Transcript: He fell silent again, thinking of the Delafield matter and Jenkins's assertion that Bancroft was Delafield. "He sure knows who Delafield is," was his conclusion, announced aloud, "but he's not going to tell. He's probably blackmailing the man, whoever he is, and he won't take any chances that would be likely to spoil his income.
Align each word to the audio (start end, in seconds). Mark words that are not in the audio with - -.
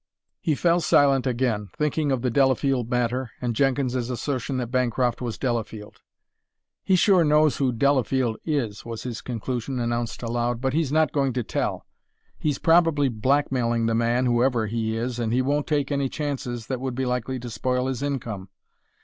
He 0.39 0.55
fell 0.55 0.79
silent 0.79 1.27
again, 1.27 1.69
thinking 1.77 2.11
of 2.11 2.23
the 2.23 2.31
Delafield 2.31 2.89
matter 2.89 3.29
and 3.39 3.55
Jenkins's 3.55 4.09
assertion 4.09 4.57
that 4.57 4.71
Bancroft 4.71 5.21
was 5.21 5.37
Delafield. 5.37 6.01
"He 6.83 6.95
sure 6.95 7.23
knows 7.23 7.57
who 7.57 7.71
Delafield 7.71 8.37
is," 8.43 8.83
was 8.83 9.03
his 9.03 9.21
conclusion, 9.21 9.77
announced 9.79 10.23
aloud, 10.23 10.59
"but 10.59 10.73
he's 10.73 10.91
not 10.91 11.11
going 11.13 11.33
to 11.33 11.43
tell. 11.43 11.85
He's 12.39 12.57
probably 12.57 13.09
blackmailing 13.09 13.85
the 13.85 13.93
man, 13.93 14.25
whoever 14.25 14.65
he 14.65 14.97
is, 14.97 15.19
and 15.19 15.31
he 15.31 15.43
won't 15.43 15.67
take 15.67 15.91
any 15.91 16.09
chances 16.09 16.65
that 16.65 16.81
would 16.81 16.95
be 16.95 17.05
likely 17.05 17.37
to 17.39 17.49
spoil 17.51 17.85
his 17.85 18.01
income. 18.01 18.49